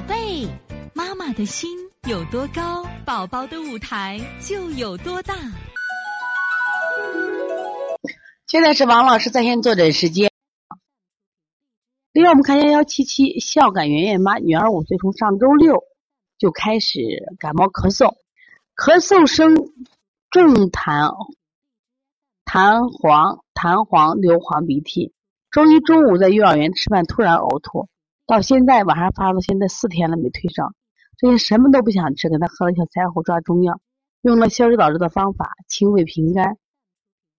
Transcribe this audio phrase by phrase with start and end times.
[0.00, 0.48] 宝贝，
[0.94, 1.68] 妈妈的心
[2.08, 5.34] 有多高，宝宝的舞台就有多大。
[8.46, 10.32] 现在是王老师在线坐诊时间。
[12.14, 15.84] 另外，我们看幺幺七七孝感圆圆妈，女儿五岁，从上周六
[16.38, 17.00] 就开始
[17.38, 18.14] 感冒咳嗽，
[18.74, 19.54] 咳嗽声
[20.30, 21.12] 重痰
[22.46, 25.12] 痰黄痰黄流黄鼻涕。
[25.50, 27.90] 周一中午在幼儿园吃饭，突然呕吐。
[28.30, 30.70] 到现在晚上发到现在四天了没退烧，
[31.18, 33.80] 最近什么都不想吃，给他喝了小柴胡抓中药，
[34.22, 36.56] 用了消食导致的方法清胃平肝，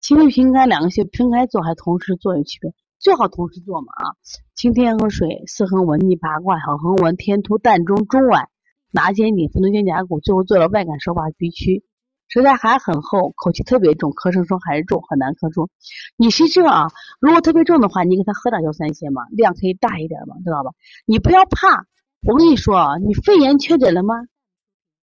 [0.00, 4.18] 清胃平肝两个穴分开做还同时做有区别，最好同时做嘛啊！
[4.56, 8.48] 清天河水、四横纹、逆八卦、小横纹、天突、膻中、中脘、
[8.90, 11.84] 拿肩顶、分头肩胛骨，最后做了外感手法鼻区。
[12.30, 15.68] 舌苔还很厚，口气特别重，咳声声还是重，很难咳出。
[16.16, 16.86] 你是这啊？
[17.20, 20.70] 如果特别重的话，你给他喝点药三仙嘛，量可以大一点嘛，知道吧？
[21.06, 21.86] 你不要怕，
[22.22, 24.14] 我跟你说啊，你肺炎确诊了吗？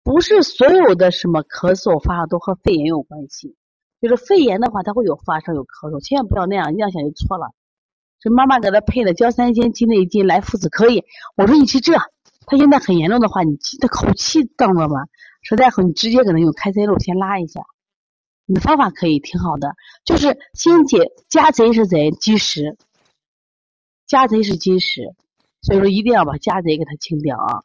[0.03, 3.55] 不是所有的什么咳嗽发烧都和肺炎有关系，
[4.01, 7.55] 就是肺炎的话，它会有发烧有咳嗽，千万不要那样，那样想就错了。
[8.19, 11.05] 这妈妈给他配的焦三仙、鸡内金、来附子可以。
[11.37, 11.93] 我说你吃这，
[12.45, 15.05] 他现在很严重的话，你他口气重了吗？
[15.45, 17.61] 舌苔厚，你直接给他用开塞露先拉一下，
[18.47, 22.77] 你的方法可以挺好的，就是先解家贼是贼积食，
[24.07, 25.13] 家贼是积食，
[25.61, 27.63] 所以说一定要把家贼给他清掉啊，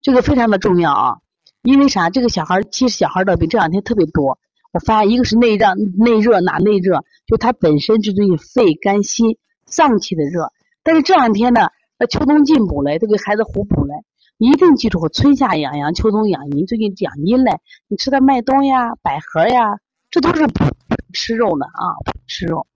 [0.00, 1.18] 这个非常的重要啊，
[1.62, 2.10] 因为啥？
[2.10, 4.40] 这个小孩其实小孩的病这两天特别多，
[4.72, 11.68] 我发现一个是内热内热哪内热，就他本身就对于肺肝心脏气的热，但是这两天呢，
[12.02, 13.94] 那秋冬进补嘞，都给孩子互补嘞。
[14.36, 16.66] 一定记住，春夏养阳，秋冬养阴。
[16.66, 19.78] 最近养阴嘞，你吃的麦冬呀、百合呀，
[20.10, 20.64] 这都是不
[21.12, 21.94] 吃肉的啊，
[22.26, 22.66] 吃肉。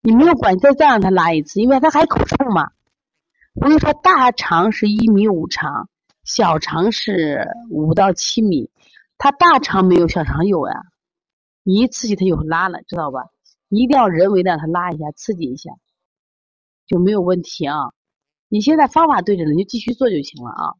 [0.00, 2.72] 你没有管，再再让他拉一次，因为他还口臭嘛。
[3.54, 5.88] 我跟你说，大肠是一米五长，
[6.24, 8.72] 小肠是五到七米，
[9.18, 10.74] 他大肠没有小肠有呀。
[11.62, 13.20] 你一刺激他就拉了，知道吧？
[13.68, 15.70] 一定要人为的让他拉一下，刺激一下，
[16.88, 17.92] 就没有问题啊。
[18.50, 20.72] 你现在方法对着呢你就继续做就行了啊。